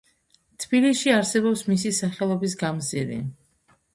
თბილისში 0.63 1.11
არსებობს 1.17 1.61
მისი 1.73 1.93
სახელობის 1.99 2.57
გამზირი. 2.65 3.21